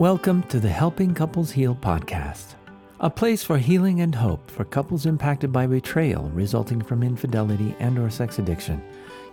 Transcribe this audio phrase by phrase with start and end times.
[0.00, 2.54] Welcome to the Helping Couples Heal podcast,
[3.00, 7.98] a place for healing and hope for couples impacted by betrayal resulting from infidelity and
[7.98, 8.82] or sex addiction.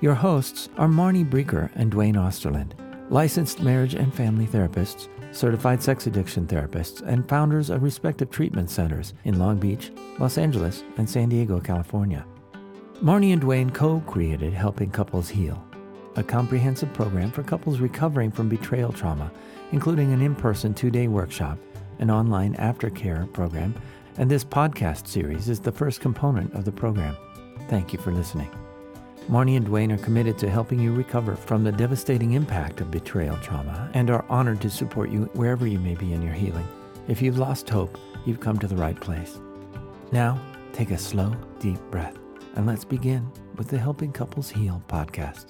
[0.01, 2.73] Your hosts are Marnie Breecker and Duane Osterlind,
[3.09, 9.13] licensed marriage and family therapists, certified sex addiction therapists, and founders of respective treatment centers
[9.23, 12.25] in Long Beach, Los Angeles, and San Diego, California.
[13.01, 15.65] Marnie and Duane co-created Helping Couples Heal,
[16.17, 19.31] a comprehensive program for couples recovering from betrayal trauma
[19.71, 21.57] including an in person two day workshop,
[21.99, 23.73] an online aftercare program,
[24.17, 27.15] and this podcast series is the first component of the program.
[27.69, 28.49] Thank you for listening.
[29.29, 33.37] Marnie and Duane are committed to helping you recover from the devastating impact of betrayal
[33.37, 36.67] trauma and are honored to support you wherever you may be in your healing.
[37.09, 39.39] If you've lost hope, you've come to the right place.
[40.13, 40.39] Now,
[40.71, 42.17] take a slow, deep breath
[42.55, 45.47] and let's begin with the Helping Couples Heal podcast.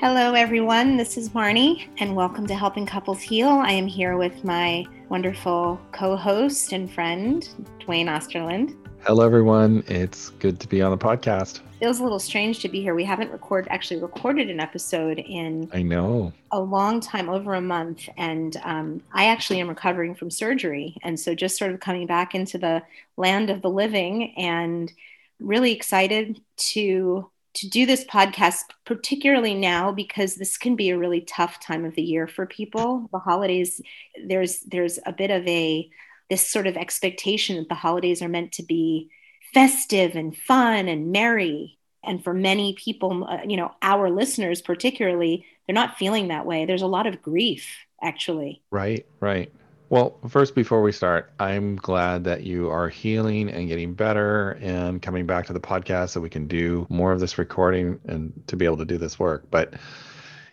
[0.00, 0.96] Hello, everyone.
[0.96, 3.48] This is Marnie, and welcome to Helping Couples Heal.
[3.48, 7.48] I am here with my wonderful co host and friend,
[7.80, 8.76] Duane Osterlind.
[9.00, 9.82] Hello, everyone.
[9.88, 11.62] It's good to be on the podcast.
[11.80, 12.94] Feels a little strange to be here.
[12.94, 17.60] We haven't record actually recorded an episode in I know a long time, over a
[17.60, 22.06] month, and um, I actually am recovering from surgery, and so just sort of coming
[22.06, 22.84] back into the
[23.16, 24.92] land of the living, and
[25.40, 31.22] really excited to to do this podcast, particularly now because this can be a really
[31.22, 33.08] tough time of the year for people.
[33.12, 33.80] The holidays,
[34.26, 35.88] there's there's a bit of a
[36.30, 39.10] this sort of expectation that the holidays are meant to be
[39.54, 41.78] festive and fun and merry.
[42.04, 46.64] And for many people, uh, you know, our listeners particularly, they're not feeling that way.
[46.64, 47.66] There's a lot of grief,
[48.02, 48.62] actually.
[48.70, 49.52] Right, right.
[49.90, 55.00] Well, first, before we start, I'm glad that you are healing and getting better and
[55.00, 58.56] coming back to the podcast so we can do more of this recording and to
[58.56, 59.50] be able to do this work.
[59.50, 59.74] But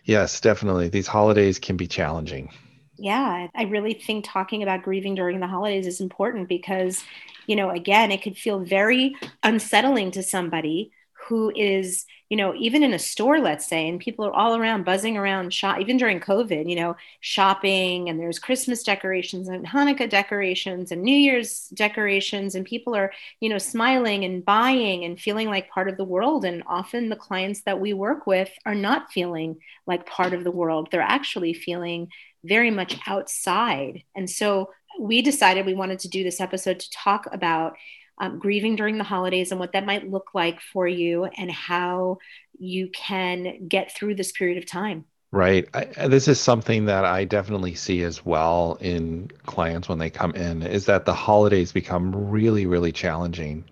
[0.04, 2.50] yes, definitely, these holidays can be challenging.
[2.96, 7.04] Yeah, I really think talking about grieving during the holidays is important because,
[7.46, 10.92] you know, again, it could feel very unsettling to somebody
[11.28, 14.84] who is you know even in a store let's say and people are all around
[14.84, 20.08] buzzing around shop even during covid you know shopping and there's christmas decorations and hanukkah
[20.08, 25.48] decorations and new year's decorations and people are you know smiling and buying and feeling
[25.48, 29.12] like part of the world and often the clients that we work with are not
[29.12, 29.56] feeling
[29.86, 30.88] like part of the world.
[30.90, 32.08] They're actually feeling
[32.44, 34.02] very much outside.
[34.14, 34.70] And so
[35.00, 37.76] we decided we wanted to do this episode to talk about
[38.18, 42.18] um, grieving during the holidays and what that might look like for you and how
[42.58, 45.04] you can get through this period of time.
[45.32, 45.68] Right.
[45.74, 50.32] I, this is something that I definitely see as well in clients when they come
[50.32, 53.64] in is that the holidays become really really challenging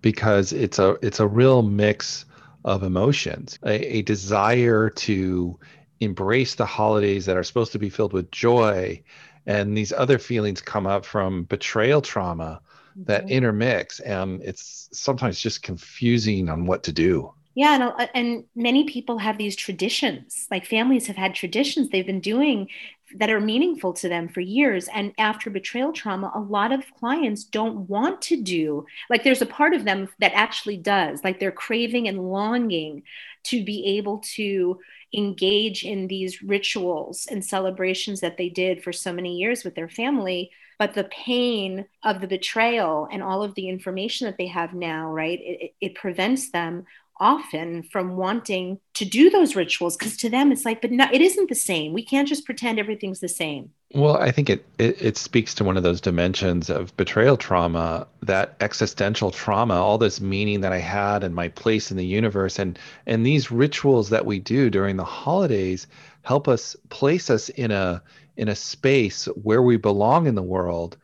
[0.00, 2.24] because it's a it's a real mix
[2.64, 3.58] of emotions.
[3.64, 5.58] A, a desire to
[6.00, 9.02] embrace the holidays that are supposed to be filled with joy
[9.46, 12.60] and these other feelings come up from betrayal trauma
[13.06, 13.32] that mm-hmm.
[13.32, 19.18] intermix and it's sometimes just confusing on what to do yeah and, and many people
[19.18, 22.68] have these traditions like families have had traditions they've been doing
[23.16, 27.44] that are meaningful to them for years and after betrayal trauma a lot of clients
[27.44, 31.52] don't want to do like there's a part of them that actually does like they're
[31.52, 33.02] craving and longing
[33.44, 34.78] to be able to
[35.14, 39.88] engage in these rituals and celebrations that they did for so many years with their
[39.88, 44.74] family but the pain of the betrayal and all of the information that they have
[44.74, 46.86] now right it, it prevents them
[47.20, 49.96] often from wanting to do those rituals.
[49.96, 51.92] Because to them it's like but no it isn't the same.
[51.92, 53.70] We can't just pretend everything's the same.
[53.94, 58.06] Well i think it, it, it speaks to one of those dimensions of betrayal trauma
[58.22, 62.58] that existential trauma all this meaning that i had and my place in the universe.
[62.58, 65.86] And and these rituals that we do during the holidays
[66.22, 68.02] help us place us in a
[68.38, 70.96] in a space where we belong in the world.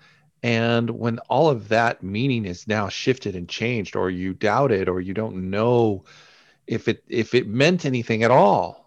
[0.42, 4.88] And when all of that meaning is now shifted and changed or you doubt it
[4.88, 6.04] or you don't know
[6.66, 8.84] if it if it meant anything at all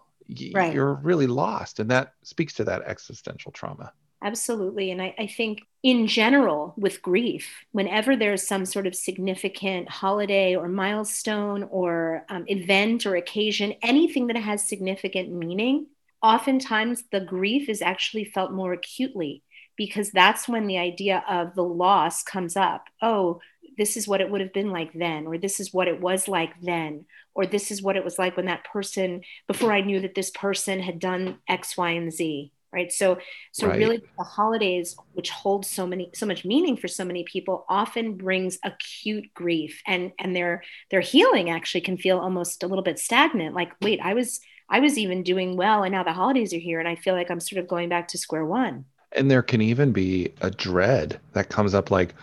[0.54, 0.74] right.
[0.74, 1.78] you're really lost.
[1.78, 3.92] And that speaks to that existential trauma.
[4.22, 4.90] Absolutely.
[4.90, 10.56] And I, I think in general with grief whenever there's some sort of significant holiday
[10.56, 15.86] or milestone or um, event or occasion anything that has significant meaning
[16.22, 19.42] oftentimes the grief is actually felt more acutely
[19.76, 22.84] because that's when the idea of the loss comes up.
[23.00, 23.40] Oh,
[23.78, 26.26] this is what it would have been like then, or this is what it was
[26.26, 27.04] like then,
[27.34, 30.30] or this is what it was like when that person, before I knew that this
[30.30, 32.52] person had done X, Y, and Z.
[32.70, 32.92] Right.
[32.92, 33.16] So,
[33.50, 33.78] so right.
[33.78, 38.18] really the holidays, which hold so many, so much meaning for so many people, often
[38.18, 42.98] brings acute grief and, and their, their healing actually can feel almost a little bit
[42.98, 43.54] stagnant.
[43.54, 46.78] Like, wait, I was, I was even doing well, and now the holidays are here,
[46.78, 48.84] and I feel like I'm sort of going back to square one.
[49.12, 52.14] And there can even be a dread that comes up like,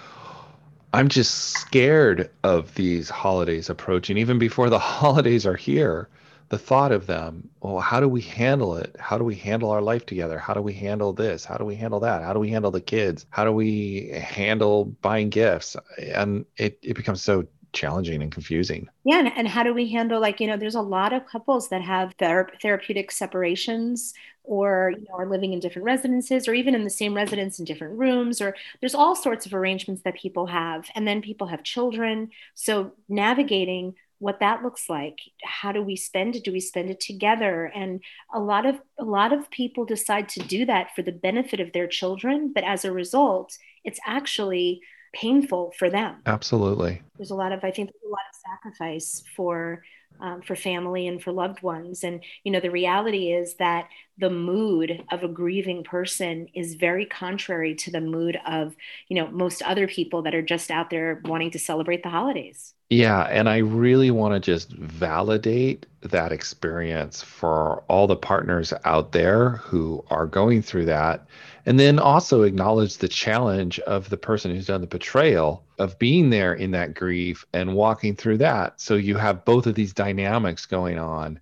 [0.93, 6.07] I'm just scared of these holidays approaching, even before the holidays are here.
[6.49, 8.95] The thought of them, well, how do we handle it?
[8.99, 10.37] How do we handle our life together?
[10.37, 11.43] How do we handle this?
[11.43, 12.21] How do we handle that?
[12.21, 13.25] How do we handle the kids?
[13.31, 15.75] How do we handle buying gifts?
[15.97, 18.87] And it, it becomes so challenging and confusing.
[19.03, 19.19] Yeah.
[19.19, 21.81] And, and how do we handle, like, you know, there's a lot of couples that
[21.81, 24.13] have ther- therapeutic separations
[24.47, 27.65] or you know, are living in different residences or even in the same residence in
[27.65, 31.63] different rooms or there's all sorts of arrangements that people have and then people have
[31.63, 36.89] children so navigating what that looks like how do we spend it do we spend
[36.89, 38.01] it together and
[38.33, 41.73] a lot of a lot of people decide to do that for the benefit of
[41.73, 44.81] their children but as a result it's actually
[45.15, 46.21] painful for them.
[46.25, 47.01] Absolutely.
[47.17, 49.83] There's a lot of, I think, a lot of sacrifice for
[50.19, 52.03] um, for family and for loved ones.
[52.03, 57.05] And you know, the reality is that the mood of a grieving person is very
[57.05, 58.75] contrary to the mood of
[59.09, 62.73] you know most other people that are just out there wanting to celebrate the holidays.
[62.89, 69.11] Yeah, and I really want to just validate that experience for all the partners out
[69.11, 71.25] there who are going through that.
[71.65, 76.29] And then also acknowledge the challenge of the person who's done the betrayal of being
[76.29, 78.79] there in that grief and walking through that.
[78.79, 81.39] So you have both of these dynamics going on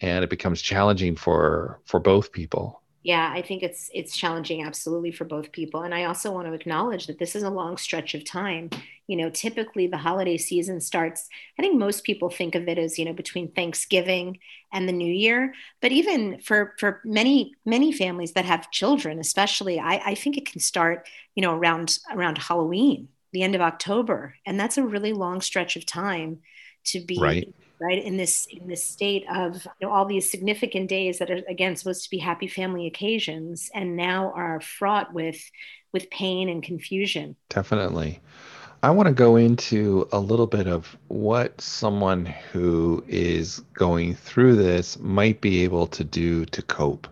[0.00, 2.82] and it becomes challenging for for both people.
[3.02, 5.82] Yeah i think it's it's challenging absolutely for both people.
[5.82, 8.70] And i also want to acknowledge that this is a long stretch of time.
[9.06, 11.28] You know typically the holiday season starts
[11.58, 14.38] i think most people think of it as you know between thanksgiving
[14.72, 15.54] and the new year.
[15.80, 20.50] But even for for many many families that have children especially i i think it
[20.50, 24.34] can start you know around around halloween the end of october.
[24.44, 26.40] And that's a really long stretch of time
[26.86, 28.02] to be right right?
[28.02, 31.76] In this in this state of you know, all these significant days that are again
[31.76, 35.38] supposed to be happy family occasions and now are fraught with
[35.92, 37.36] with pain and confusion.
[37.48, 38.20] Definitely.
[38.82, 44.56] I want to go into a little bit of what someone who is going through
[44.56, 47.08] this might be able to do to cope.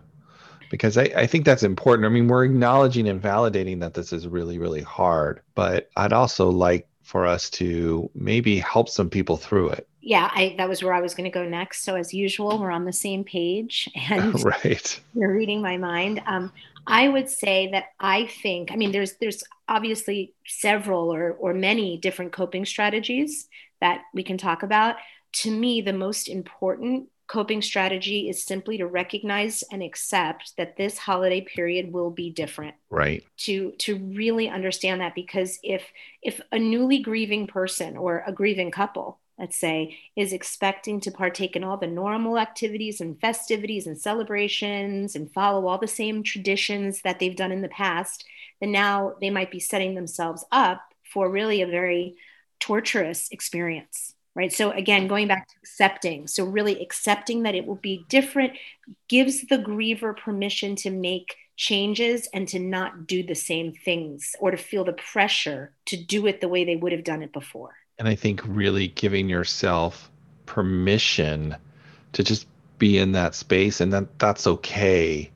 [0.69, 2.05] Because I, I think that's important.
[2.05, 6.49] I mean we're acknowledging and validating that this is really really hard but i'd also
[6.49, 10.93] like for us to maybe help some people through it yeah, I, that was where
[10.93, 11.83] I was going to go next.
[11.83, 16.21] So as usual, we're on the same page, and right, you're reading my mind.
[16.27, 16.53] Um,
[16.87, 21.97] I would say that I think, I mean, there's there's obviously several or or many
[21.97, 23.49] different coping strategies
[23.81, 24.97] that we can talk about.
[25.39, 30.99] To me, the most important coping strategy is simply to recognize and accept that this
[30.99, 35.83] holiday period will be different right to to really understand that because if
[36.21, 41.55] if a newly grieving person or a grieving couple let's say, is expecting to partake
[41.55, 47.01] in all the normal activities and festivities and celebrations and follow all the same traditions
[47.01, 48.25] that they've done in the past,
[48.61, 52.15] then now they might be setting themselves up for really a very
[52.59, 54.13] torturous experience.
[54.35, 54.51] Right.
[54.51, 56.27] So, again, going back to accepting.
[56.27, 58.57] So, really accepting that it will be different
[59.07, 64.51] gives the griever permission to make changes and to not do the same things or
[64.51, 67.75] to feel the pressure to do it the way they would have done it before
[67.97, 70.11] and I think really giving yourself
[70.45, 71.55] permission
[72.13, 72.47] to just
[72.77, 75.31] be in that space and that that's okay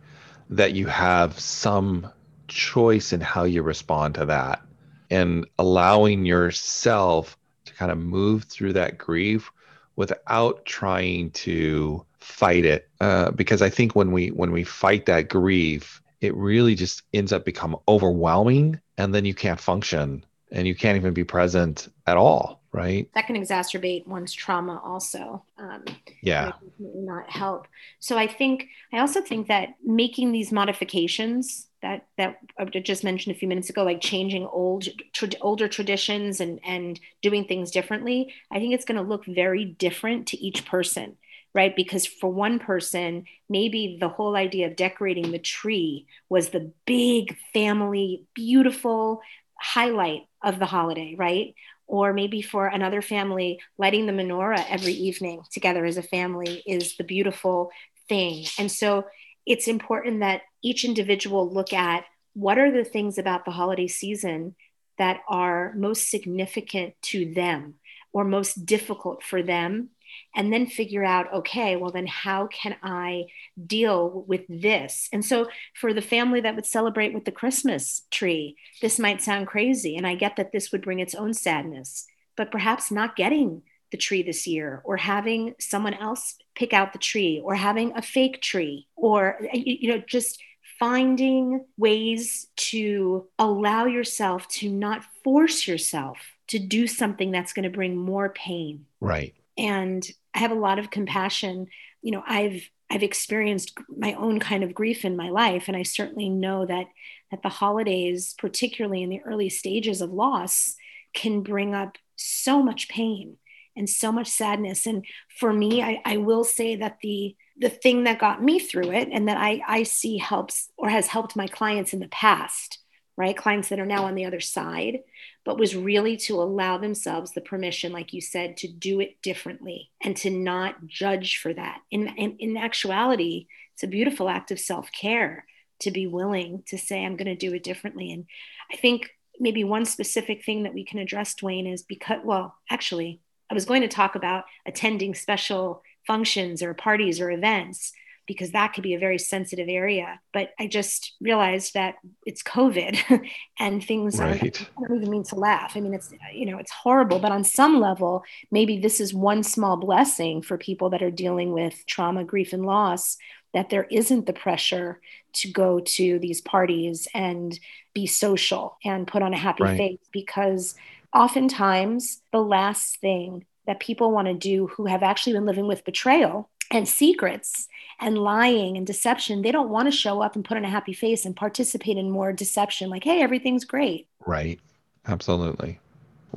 [0.50, 2.12] that you have some
[2.48, 4.62] choice in how you respond to that.
[5.10, 9.52] And allowing yourself to kind of move through that grief
[9.96, 12.90] without trying to fight it.
[13.00, 17.32] Uh, because i think when we when we fight that grief it really just ends
[17.32, 22.18] up become overwhelming and then you can't function and you can't even be present at
[22.18, 23.10] all right?
[23.16, 25.86] That can exacerbate one's trauma also um,
[26.22, 26.52] yeah.
[26.78, 27.68] not help.
[28.00, 33.36] So i think i also think that making these modifications that that I just mentioned
[33.36, 38.34] a few minutes ago, like changing old tra- older traditions and and doing things differently,
[38.52, 41.18] I think it's going to look very different to each person,
[41.54, 41.76] right?
[41.76, 47.38] Because for one person, maybe the whole idea of decorating the tree was the big
[47.54, 49.22] family, beautiful
[49.60, 51.54] highlight of the holiday, right?
[51.88, 56.98] Or maybe for another family, lighting the menorah every evening together as a family is
[56.98, 57.72] the beautiful
[58.08, 58.46] thing.
[58.58, 59.06] And so
[59.46, 64.56] it's important that each individual look at what are the things about the holiday season
[64.98, 67.76] that are most significant to them
[68.14, 69.90] or most difficult for them
[70.36, 73.26] and then figure out okay well then how can i
[73.66, 75.10] deal with this?
[75.12, 79.48] And so for the family that would celebrate with the christmas tree this might sound
[79.48, 83.62] crazy and i get that this would bring its own sadness but perhaps not getting
[83.92, 88.02] the tree this year or having someone else pick out the tree or having a
[88.02, 90.40] fake tree or you know just
[90.80, 97.70] finding ways to allow yourself to not force yourself to do something that's going to
[97.70, 98.86] bring more pain.
[99.02, 101.68] Right and i have a lot of compassion
[102.02, 105.84] you know i've i've experienced my own kind of grief in my life and i
[105.84, 106.88] certainly know that
[107.30, 110.76] that the holidays particularly in the early stages of loss
[111.14, 113.38] can bring up so much pain
[113.76, 114.86] and so much sadness.
[114.86, 115.06] And
[115.40, 119.10] for me, I, I will say that the the thing that got me through it
[119.12, 122.80] and that I, I see helps or has helped my clients in the past,
[123.20, 123.36] right?
[123.36, 125.00] Clients that are now on the other side,
[125.44, 129.92] but was really to allow themselves the permission, like you said, to do it differently
[130.02, 131.82] and to not judge for that.
[131.92, 135.46] In, in, in actuality, it's a beautiful act of self care
[135.80, 138.10] to be willing to say, I'm going to do it differently.
[138.14, 138.26] And
[138.72, 143.20] I think maybe one specific thing that we can address, Duane, is because, well, actually,
[143.52, 147.92] I was going to talk about attending special functions or parties or events
[148.30, 150.20] because that could be a very sensitive area.
[150.34, 151.96] But I just realized that
[152.28, 153.28] it's COVID
[153.60, 154.40] and things right.
[154.40, 155.72] are, I don't even mean to laugh.
[155.76, 159.42] I mean, it's, you know, it's horrible, but on some level, maybe this is one
[159.42, 163.18] small blessing for people that are dealing with trauma, grief, and loss
[163.56, 165.02] that there isn't the pressure
[165.34, 167.60] to go to these parties and
[167.96, 169.76] be social and put on a happy right.
[169.76, 170.76] face because
[171.16, 175.84] oftentimes the last thing that people want to do who have actually been living with
[175.84, 177.68] betrayal and secrets
[178.00, 180.94] and lying and deception, they don't want to show up and put on a happy
[180.94, 184.08] face and participate in more deception, like, hey, everything's great.
[184.26, 184.60] Right.
[185.08, 185.80] Absolutely.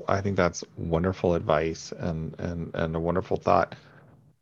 [0.08, 3.74] I think that's wonderful advice and, and, and a wonderful thought.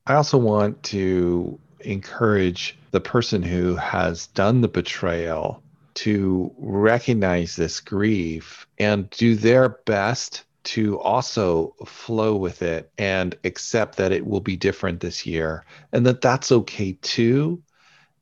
[0.06, 5.62] I also want to encourage the person who has done the betrayal
[5.94, 13.96] to recognize this grief and do their best to also flow with it and accept
[13.96, 17.60] that it will be different this year and that that's okay too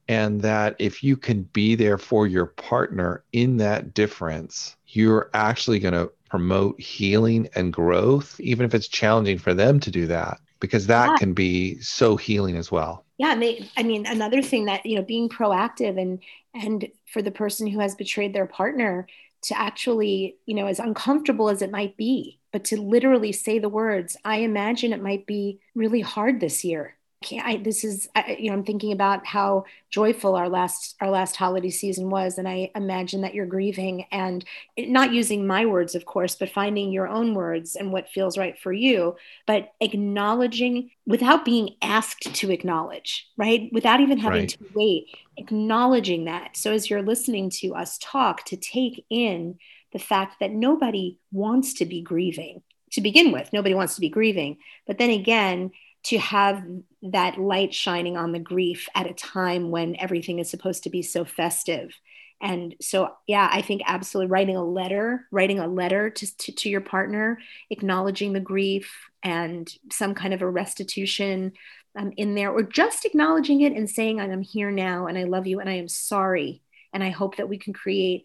[0.09, 5.79] and that if you can be there for your partner in that difference you're actually
[5.79, 10.39] going to promote healing and growth even if it's challenging for them to do that
[10.59, 11.17] because that yeah.
[11.19, 14.97] can be so healing as well yeah and they i mean another thing that you
[14.97, 16.19] know being proactive and
[16.55, 19.07] and for the person who has betrayed their partner
[19.43, 23.69] to actually you know as uncomfortable as it might be but to literally say the
[23.69, 26.98] words i imagine it might be really hard this year
[27.43, 31.35] I, this is I, you know i'm thinking about how joyful our last our last
[31.35, 34.45] holiday season was and i imagine that you're grieving and
[34.79, 38.57] not using my words of course but finding your own words and what feels right
[38.59, 39.17] for you
[39.49, 44.51] but acknowledging without being asked to acknowledge right without even having right.
[44.51, 45.07] to wait
[45.37, 49.59] acknowledging that so as you're listening to us talk to take in
[49.93, 54.09] the fact that nobody wants to be grieving to begin with nobody wants to be
[54.09, 54.57] grieving
[54.87, 55.73] but then again
[56.05, 56.65] to have
[57.03, 61.03] that light shining on the grief at a time when everything is supposed to be
[61.03, 61.95] so festive.
[62.41, 66.69] And so yeah i think absolutely writing a letter writing a letter to, to, to,
[66.69, 67.39] your partner
[67.71, 71.53] acknowledging the grief and some kind of a restitution
[71.97, 75.47] um, in there or just acknowledging it and saying i'm here now and i love
[75.47, 76.63] you and i am sorry.
[76.93, 78.25] And i hope that we can create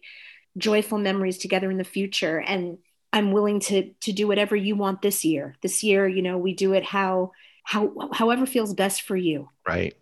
[0.56, 2.38] joyful memories together in the future.
[2.38, 2.78] And
[3.12, 5.56] i'm willing to to do whatever you want this year.
[5.60, 7.32] This year you know we do it how
[7.64, 9.48] how however feels best for you.
[9.66, 9.96] Right.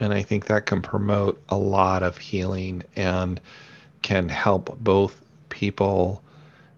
[0.00, 3.40] And I think that can promote a lot of healing and
[4.02, 6.22] can help both people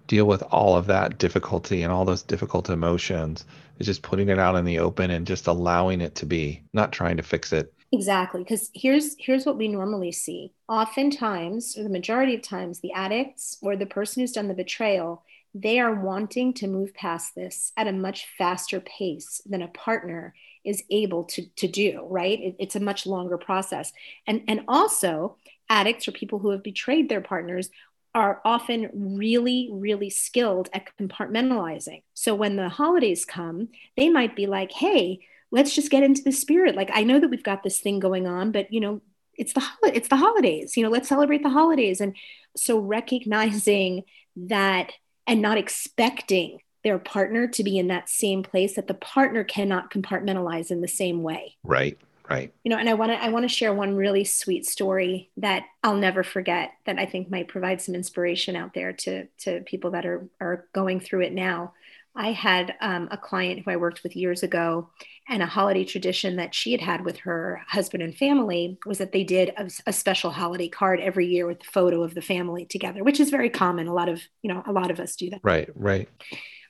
[0.06, 3.44] deal with all of that difficulty and all those difficult emotions
[3.78, 6.90] is just putting it out in the open and just allowing it to be not
[6.90, 11.88] trying to fix it exactly because here's here's what we normally see oftentimes or the
[11.88, 15.23] majority of times the addicts or the person who's done the betrayal
[15.54, 20.35] they are wanting to move past this at a much faster pace than a partner
[20.64, 22.38] is able to, to do, right?
[22.40, 23.92] It, it's a much longer process.
[24.26, 25.37] And, and also,
[25.69, 27.71] addicts or people who have betrayed their partners
[28.14, 32.02] are often really, really skilled at compartmentalizing.
[32.14, 35.21] So when the holidays come, they might be like, hey,
[35.52, 36.75] let's just get into the spirit.
[36.75, 39.00] Like, I know that we've got this thing going on, but you know,
[39.35, 40.76] it's the it's the holidays.
[40.76, 42.00] You know, let's celebrate the holidays.
[42.00, 42.16] And
[42.57, 44.02] so recognizing
[44.37, 44.92] that
[45.30, 49.88] and not expecting their partner to be in that same place that the partner cannot
[49.88, 51.56] compartmentalize in the same way.
[51.62, 51.96] Right.
[52.28, 52.52] Right.
[52.64, 55.64] You know, and I want to I want to share one really sweet story that
[55.82, 59.92] I'll never forget that I think might provide some inspiration out there to to people
[59.92, 61.75] that are are going through it now.
[62.14, 64.90] I had um, a client who I worked with years ago,
[65.30, 69.12] and a holiday tradition that she had had with her husband and family was that
[69.12, 72.66] they did a, a, special holiday card every year with the photo of the family
[72.66, 73.87] together, which is very common.
[73.87, 75.40] A lot of you know, a lot of us do that.
[75.42, 76.08] Right, right.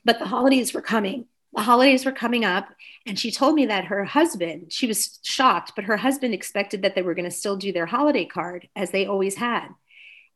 [0.04, 2.68] But the holidays were coming, the holidays were coming up
[3.06, 6.94] and she told me that her husband she was shocked but her husband expected that
[6.94, 9.66] they were going to still do their holiday card as they always had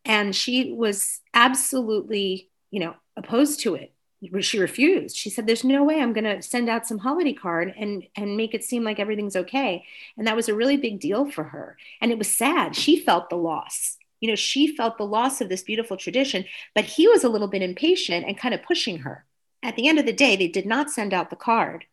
[0.05, 3.94] and she was absolutely you know opposed to it
[4.41, 7.73] she refused she said there's no way i'm going to send out some holiday card
[7.77, 9.85] and and make it seem like everything's okay
[10.17, 13.31] and that was a really big deal for her and it was sad she felt
[13.31, 17.25] the loss you know she felt the loss of this beautiful tradition but he was
[17.25, 19.25] a little bit impatient and kind of pushing her
[19.65, 21.87] at the end of the day, they did not send out the card.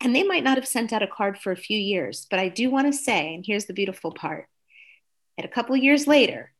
[0.00, 2.26] And they might not have sent out a card for a few years.
[2.28, 4.48] But I do want to say, and here's the beautiful part
[5.38, 6.52] at a couple years later,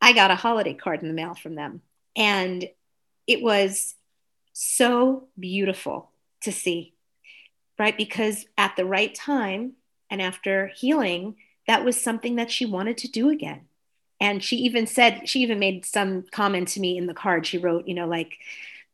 [0.00, 1.82] I got a holiday card in the mail from them.
[2.14, 2.64] And
[3.26, 3.94] it was
[4.52, 6.10] so beautiful
[6.42, 6.94] to see,
[7.78, 7.96] right?
[7.96, 9.74] Because at the right time
[10.10, 13.62] and after healing, that was something that she wanted to do again.
[14.20, 17.46] And she even said, she even made some comment to me in the card.
[17.46, 18.38] She wrote, you know, like,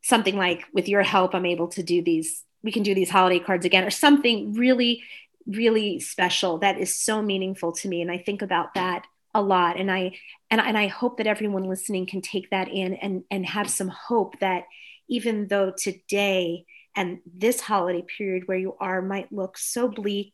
[0.02, 3.38] something like with your help i'm able to do these we can do these holiday
[3.38, 5.02] cards again or something really
[5.46, 9.78] really special that is so meaningful to me and i think about that a lot
[9.78, 10.12] and i
[10.50, 13.88] and, and i hope that everyone listening can take that in and and have some
[13.88, 14.64] hope that
[15.08, 16.64] even though today
[16.96, 20.32] and this holiday period where you are might look so bleak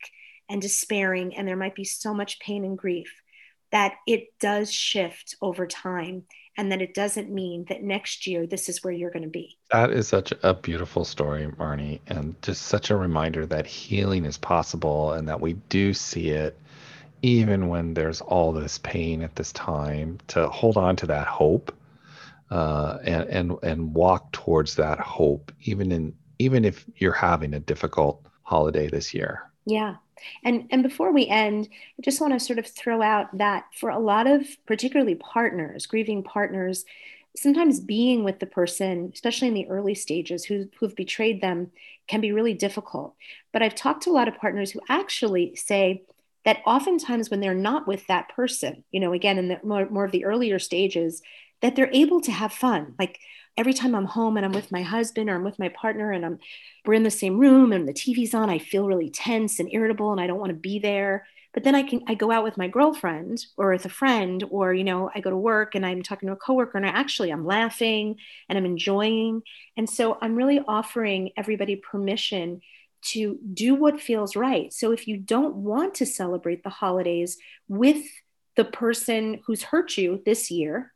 [0.49, 3.12] and despairing and there might be so much pain and grief
[3.73, 6.23] that it does shift over time
[6.57, 9.59] and that it doesn't mean that next year this is where you're going to be.
[9.73, 14.38] That is such a beautiful story, Marnie, and just such a reminder that healing is
[14.38, 16.59] possible and that we do see it
[17.23, 21.75] even when there's all this pain at this time to hold on to that hope
[22.51, 27.61] uh, and and and walk towards that hope even in even if you're having a
[27.61, 29.51] difficult holiday this year.
[29.67, 29.97] Yeah.
[30.45, 33.91] And and before we end, I just want to sort of throw out that for
[33.91, 36.85] a lot of particularly partners, grieving partners,
[37.37, 41.71] sometimes being with the person, especially in the early stages who who've betrayed them,
[42.07, 43.15] can be really difficult.
[43.53, 46.05] But I've talked to a lot of partners who actually say
[46.45, 50.05] that oftentimes when they're not with that person, you know, again in the more, more
[50.05, 51.23] of the earlier stages,
[51.64, 52.94] that they're able to have fun.
[52.98, 53.18] Like
[53.57, 56.22] every time I'm home and I'm with my husband or I'm with my partner and
[56.22, 56.38] I'm
[56.85, 60.12] we're in the same room and the TV's on, I feel really tense and irritable
[60.12, 61.27] and I don't want to be there.
[61.55, 64.74] But then I can I go out with my girlfriend or with a friend or
[64.74, 67.31] you know I go to work and I'm talking to a coworker and I actually
[67.31, 68.16] I'm laughing
[68.50, 69.40] and I'm enjoying.
[69.79, 72.61] And so I'm really offering everybody permission
[73.12, 74.70] to do what feels right.
[74.70, 78.05] So if you don't want to celebrate the holidays with
[78.55, 80.93] the person who's hurt you this year,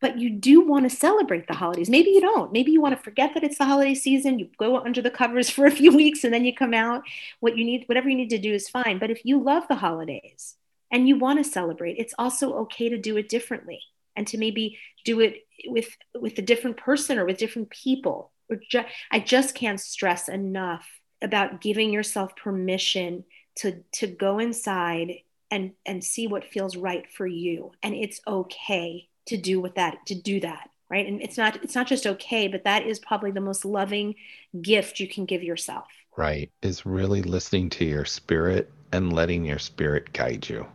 [0.00, 1.90] but you do want to celebrate the holidays.
[1.90, 2.52] Maybe you don't.
[2.52, 4.38] Maybe you want to forget that it's the holiday season.
[4.38, 7.02] You go under the covers for a few weeks and then you come out.
[7.40, 8.98] What you need, whatever you need to do is fine.
[8.98, 10.54] But if you love the holidays
[10.90, 13.80] and you want to celebrate, it's also okay to do it differently
[14.16, 18.32] and to maybe do it with with a different person or with different people.
[18.48, 20.86] Or ju- I just can't stress enough
[21.20, 23.24] about giving yourself permission
[23.56, 25.18] to to go inside
[25.50, 30.04] and and see what feels right for you and it's okay to do with that
[30.06, 31.06] to do that right?
[31.06, 34.14] And it's not it's not just okay but that is probably the most loving
[34.60, 35.86] gift you can give yourself.
[36.16, 36.50] Right.
[36.62, 40.66] Is really listening to your spirit and letting your spirit guide you.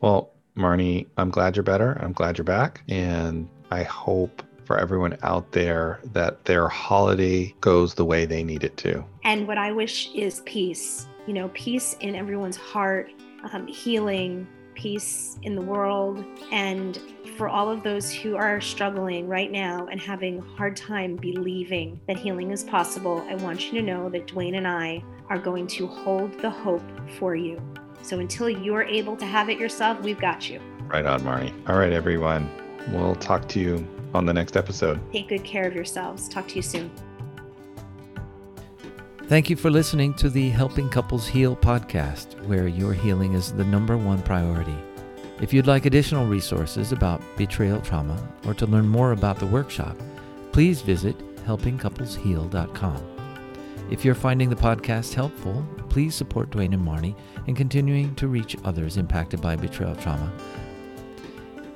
[0.00, 1.98] Well marnie i'm glad you're better.
[2.02, 2.82] I'm glad you're back.
[2.88, 8.64] And i hope for everyone out there that their holiday goes the way they need
[8.64, 9.04] it to.
[9.24, 13.10] And what i wish is peace you know peace in everyone's heart
[13.52, 16.98] um, healing peace in the world and
[17.36, 21.98] for all of those who are struggling right now and having a hard time believing
[22.06, 25.66] that healing is possible, I want you to know that Duane and I are going
[25.68, 26.82] to hold the hope
[27.18, 27.60] for you.
[28.02, 30.60] So until you're able to have it yourself, we've got you.
[30.86, 31.52] Right on, Marnie.
[31.68, 32.50] All right, everyone.
[32.88, 35.00] We'll talk to you on the next episode.
[35.12, 36.28] Take good care of yourselves.
[36.28, 36.90] Talk to you soon.
[39.30, 43.62] Thank you for listening to the Helping Couples Heal podcast, where your healing is the
[43.62, 44.76] number one priority.
[45.40, 49.96] If you'd like additional resources about betrayal trauma or to learn more about the workshop,
[50.50, 51.16] please visit
[51.46, 53.02] helpingcouplesheal.com.
[53.88, 57.14] If you're finding the podcast helpful, please support Duane and Marnie
[57.46, 60.32] in continuing to reach others impacted by betrayal trauma.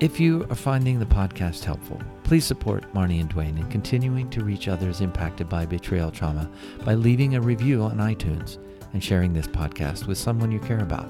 [0.00, 4.42] If you are finding the podcast helpful, please support Marnie and Duane in continuing to
[4.42, 6.50] reach others impacted by betrayal trauma
[6.84, 8.58] by leaving a review on iTunes
[8.92, 11.08] and sharing this podcast with someone you care about.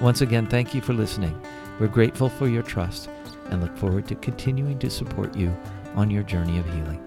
[0.00, 1.36] Once again, thank you for listening.
[1.80, 3.08] We're grateful for your trust
[3.46, 5.56] and look forward to continuing to support you
[5.94, 7.04] on your journey of healing.